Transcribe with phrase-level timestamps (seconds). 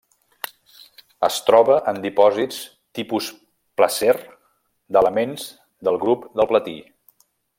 [1.27, 2.57] Es troba en dipòsits
[3.01, 3.29] tipus
[3.81, 4.15] placer
[4.97, 5.47] d'elements
[5.89, 6.77] del grup del platí.